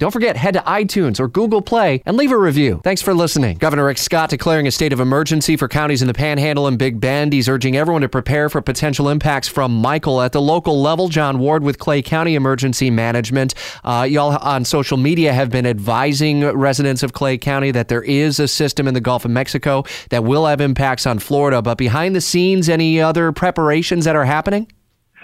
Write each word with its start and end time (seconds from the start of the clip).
Don't 0.00 0.10
forget, 0.12 0.34
head 0.34 0.54
to 0.54 0.60
iTunes 0.60 1.20
or 1.20 1.28
Google 1.28 1.60
Play 1.60 2.02
and 2.06 2.16
leave 2.16 2.32
a 2.32 2.38
review. 2.38 2.80
Thanks 2.82 3.02
for 3.02 3.12
listening. 3.12 3.58
Governor 3.58 3.84
Rick 3.84 3.98
Scott 3.98 4.30
declaring 4.30 4.66
a 4.66 4.70
state 4.70 4.94
of 4.94 5.00
emergency 5.00 5.58
for 5.58 5.68
counties 5.68 6.00
in 6.00 6.08
the 6.08 6.14
Panhandle 6.14 6.66
and 6.66 6.78
Big 6.78 6.98
Bend. 6.98 7.34
He's 7.34 7.50
urging 7.50 7.76
everyone 7.76 8.00
to 8.00 8.08
prepare 8.08 8.48
for 8.48 8.62
potential 8.62 9.10
impacts 9.10 9.46
from 9.46 9.76
Michael 9.76 10.22
at 10.22 10.32
the 10.32 10.40
local 10.40 10.80
level. 10.80 11.08
John 11.08 11.38
Ward 11.38 11.62
with 11.62 11.78
Clay 11.78 12.00
County 12.00 12.34
Emergency 12.34 12.90
Management. 12.90 13.52
Uh, 13.84 14.06
y'all 14.08 14.38
on 14.38 14.64
social 14.64 14.96
media 14.96 15.34
have 15.34 15.50
been 15.50 15.66
advising 15.66 16.46
residents 16.46 17.02
of 17.02 17.12
Clay 17.12 17.36
County 17.36 17.70
that 17.70 17.88
there 17.88 18.02
is 18.02 18.40
a 18.40 18.48
system 18.48 18.88
in 18.88 18.94
the 18.94 19.02
Gulf 19.02 19.26
of 19.26 19.30
Mexico 19.30 19.84
that 20.08 20.24
will 20.24 20.46
have 20.46 20.62
impacts 20.62 21.04
on 21.04 21.18
Florida. 21.18 21.60
But 21.60 21.76
behind 21.76 22.16
the 22.16 22.22
scenes, 22.22 22.70
any 22.70 23.02
other 23.02 23.32
preparations 23.32 24.06
that 24.06 24.16
are 24.16 24.24
happening? 24.24 24.66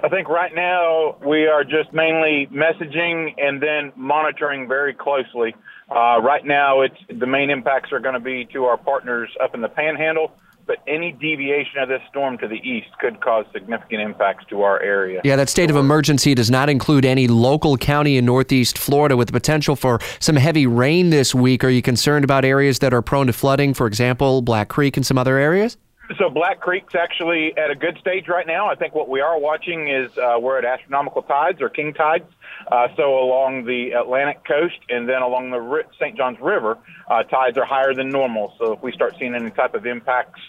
I 0.00 0.08
think 0.08 0.28
right 0.28 0.54
now 0.54 1.16
we 1.24 1.46
are 1.46 1.64
just 1.64 1.92
mainly 1.92 2.48
messaging 2.52 3.34
and 3.38 3.62
then 3.62 3.92
monitoring 3.96 4.66
very 4.66 4.94
closely. 4.94 5.54
Uh, 5.90 6.20
right 6.22 6.44
now, 6.44 6.80
it's 6.80 6.96
the 7.08 7.26
main 7.26 7.50
impacts 7.50 7.92
are 7.92 8.00
going 8.00 8.14
to 8.14 8.20
be 8.20 8.46
to 8.52 8.64
our 8.64 8.78
partners 8.78 9.28
up 9.42 9.54
in 9.54 9.60
the 9.60 9.68
Panhandle, 9.68 10.32
but 10.66 10.78
any 10.86 11.12
deviation 11.12 11.78
of 11.80 11.88
this 11.88 12.00
storm 12.08 12.38
to 12.38 12.48
the 12.48 12.56
east 12.56 12.88
could 13.00 13.20
cause 13.20 13.44
significant 13.52 14.00
impacts 14.00 14.46
to 14.46 14.62
our 14.62 14.80
area. 14.80 15.20
Yeah, 15.24 15.36
that 15.36 15.50
state 15.50 15.68
of 15.68 15.76
emergency 15.76 16.34
does 16.34 16.50
not 16.50 16.70
include 16.70 17.04
any 17.04 17.28
local 17.28 17.76
county 17.76 18.16
in 18.16 18.24
Northeast 18.24 18.78
Florida 18.78 19.16
with 19.16 19.28
the 19.28 19.32
potential 19.32 19.76
for 19.76 19.98
some 20.20 20.36
heavy 20.36 20.66
rain 20.66 21.10
this 21.10 21.34
week. 21.34 21.64
Are 21.64 21.68
you 21.68 21.82
concerned 21.82 22.24
about 22.24 22.46
areas 22.46 22.78
that 22.78 22.94
are 22.94 23.02
prone 23.02 23.26
to 23.26 23.32
flooding, 23.34 23.74
for 23.74 23.86
example, 23.86 24.40
Black 24.40 24.68
Creek 24.68 24.96
and 24.96 25.04
some 25.04 25.18
other 25.18 25.36
areas? 25.36 25.76
So 26.18 26.30
Black 26.30 26.60
Creek's 26.60 26.94
actually 26.94 27.56
at 27.56 27.70
a 27.70 27.74
good 27.74 27.96
stage 27.98 28.28
right 28.28 28.46
now. 28.46 28.68
I 28.68 28.74
think 28.74 28.94
what 28.94 29.08
we 29.08 29.20
are 29.20 29.38
watching 29.38 29.88
is 29.88 30.10
uh, 30.18 30.36
we're 30.40 30.58
at 30.58 30.64
astronomical 30.64 31.22
tides 31.22 31.62
or 31.62 31.68
king 31.68 31.94
tides. 31.94 32.24
Uh, 32.70 32.88
so 32.96 33.18
along 33.18 33.64
the 33.64 33.92
Atlantic 33.92 34.44
coast 34.44 34.78
and 34.88 35.08
then 35.08 35.22
along 35.22 35.50
the 35.50 35.84
St. 35.98 36.16
Johns 36.16 36.38
River, 36.40 36.78
uh, 37.08 37.22
tides 37.24 37.56
are 37.56 37.64
higher 37.64 37.94
than 37.94 38.08
normal. 38.08 38.54
So 38.58 38.72
if 38.72 38.82
we 38.82 38.92
start 38.92 39.14
seeing 39.18 39.34
any 39.34 39.50
type 39.50 39.74
of 39.74 39.86
impacts 39.86 40.40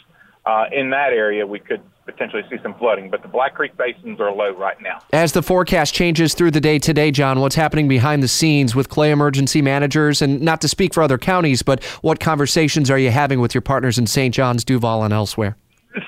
uh, 0.45 0.65
in 0.71 0.89
that 0.89 1.13
area, 1.13 1.45
we 1.45 1.59
could 1.59 1.81
potentially 2.05 2.43
see 2.49 2.57
some 2.61 2.73
flooding. 2.75 3.09
But 3.09 3.21
the 3.21 3.27
Black 3.27 3.55
Creek 3.55 3.75
basins 3.77 4.19
are 4.19 4.31
low 4.31 4.51
right 4.55 4.79
now. 4.81 5.01
As 5.11 5.31
the 5.31 5.43
forecast 5.43 5.93
changes 5.93 6.33
through 6.33 6.51
the 6.51 6.61
day 6.61 6.79
today, 6.79 7.11
John, 7.11 7.39
what's 7.39 7.55
happening 7.55 7.87
behind 7.87 8.23
the 8.23 8.27
scenes 8.27 8.75
with 8.75 8.89
Clay 8.89 9.11
emergency 9.11 9.61
managers? 9.61 10.21
And 10.21 10.41
not 10.41 10.61
to 10.61 10.67
speak 10.67 10.93
for 10.93 11.03
other 11.03 11.17
counties, 11.17 11.63
but 11.63 11.83
what 12.01 12.19
conversations 12.19 12.89
are 12.89 12.99
you 12.99 13.11
having 13.11 13.39
with 13.39 13.53
your 13.53 13.61
partners 13.61 13.97
in 13.97 14.07
St. 14.07 14.33
John's, 14.33 14.63
Duval, 14.63 15.03
and 15.03 15.13
elsewhere? 15.13 15.57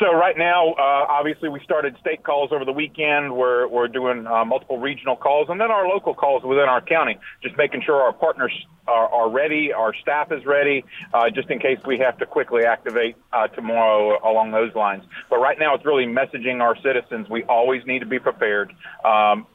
So 0.06 0.14
right 0.14 0.38
now, 0.38 0.74
uh, 0.74 1.08
obviously, 1.10 1.50
we 1.50 1.60
started 1.64 1.98
state 2.00 2.24
calls 2.24 2.52
over 2.52 2.64
the 2.64 2.72
weekend. 2.72 3.36
We're 3.36 3.68
we're 3.68 3.88
doing 3.88 4.28
uh, 4.28 4.46
multiple 4.46 4.78
regional 4.78 5.16
calls, 5.16 5.48
and 5.50 5.60
then 5.60 5.72
our 5.72 5.88
local 5.88 6.14
calls 6.14 6.44
within 6.44 6.66
our 6.66 6.80
county. 6.80 7.18
Just 7.42 7.58
making 7.58 7.82
sure 7.84 7.96
our 7.96 8.14
partners 8.14 8.52
are, 8.88 9.08
are 9.08 9.32
ready, 9.32 9.74
our 9.74 9.96
staff 9.96 10.32
is 10.32 10.46
ready, 10.46 10.86
uh, 11.12 11.32
just 11.32 11.50
in 11.50 11.58
case 11.58 11.80
we 11.88 11.98
have 11.98 12.20
to 12.20 12.28
quickly 12.28 12.66
activate 12.66 13.16
uh, 13.34 13.48
tomorrow 13.48 14.20
along 14.24 14.52
those 14.52 14.76
lines. 14.76 15.04
But 15.28 15.40
right 15.40 15.58
now, 15.58 15.74
it's 15.74 15.86
really 15.86 16.06
messaging 16.06 16.62
our 16.62 16.76
citizens. 16.84 17.28
We 17.28 17.42
always 17.46 17.84
need 17.88 18.00
to 18.00 18.06
be 18.06 18.20
prepared. 18.20 18.74
Um, 19.04 19.48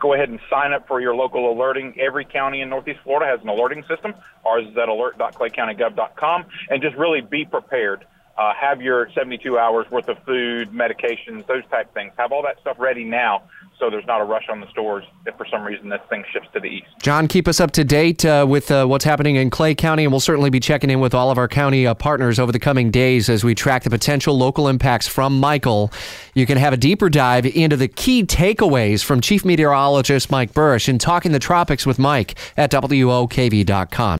go 0.00 0.14
ahead 0.14 0.30
and 0.30 0.40
sign 0.50 0.72
up 0.72 0.88
for 0.88 1.00
your 1.00 1.14
local 1.14 1.52
alerting. 1.52 1.94
Every 2.00 2.24
county 2.24 2.60
in 2.60 2.70
Northeast 2.70 2.98
Florida 3.04 3.30
has 3.30 3.40
an 3.40 3.48
alerting 3.48 3.84
system. 3.88 4.14
Ours 4.44 4.66
is 4.66 4.76
at 4.76 4.88
alert.claycountygov.com, 4.88 6.46
and 6.70 6.82
just 6.82 6.96
really 6.96 7.20
be 7.20 7.44
prepared 7.44 8.04
uh, 8.40 8.54
have 8.54 8.80
your 8.80 9.08
72 9.14 9.58
hours 9.58 9.86
worth 9.90 10.08
of 10.08 10.16
food, 10.24 10.72
medications, 10.72 11.46
those 11.46 11.62
type 11.70 11.92
things. 11.92 12.12
Have 12.16 12.32
all 12.32 12.42
that 12.42 12.58
stuff 12.60 12.76
ready 12.78 13.04
now 13.04 13.42
so 13.78 13.90
there's 13.90 14.06
not 14.06 14.20
a 14.20 14.24
rush 14.24 14.44
on 14.48 14.60
the 14.60 14.68
stores 14.70 15.04
if 15.26 15.34
for 15.36 15.46
some 15.50 15.62
reason 15.62 15.88
this 15.88 16.00
thing 16.08 16.22
shifts 16.32 16.48
to 16.52 16.60
the 16.60 16.66
east. 16.66 16.86
John, 17.02 17.26
keep 17.26 17.48
us 17.48 17.60
up 17.60 17.70
to 17.72 17.82
date 17.82 18.24
uh, 18.24 18.46
with 18.48 18.70
uh, 18.70 18.86
what's 18.86 19.04
happening 19.04 19.36
in 19.36 19.50
Clay 19.50 19.74
County, 19.74 20.04
and 20.04 20.12
we'll 20.12 20.20
certainly 20.20 20.50
be 20.50 20.60
checking 20.60 20.90
in 20.90 21.00
with 21.00 21.14
all 21.14 21.30
of 21.30 21.38
our 21.38 21.48
county 21.48 21.86
uh, 21.86 21.94
partners 21.94 22.38
over 22.38 22.52
the 22.52 22.58
coming 22.58 22.90
days 22.90 23.28
as 23.28 23.42
we 23.42 23.54
track 23.54 23.82
the 23.82 23.90
potential 23.90 24.36
local 24.36 24.68
impacts 24.68 25.08
from 25.08 25.40
Michael. 25.40 25.90
You 26.34 26.46
can 26.46 26.58
have 26.58 26.72
a 26.72 26.76
deeper 26.76 27.08
dive 27.08 27.46
into 27.46 27.76
the 27.76 27.88
key 27.88 28.22
takeaways 28.24 29.02
from 29.02 29.20
Chief 29.20 29.44
Meteorologist 29.44 30.30
Mike 30.30 30.52
Buresh 30.52 30.88
in 30.88 30.98
Talking 30.98 31.32
the 31.32 31.38
Tropics 31.38 31.86
with 31.86 31.98
Mike 31.98 32.38
at 32.56 32.70
WOKV.com. 32.70 34.19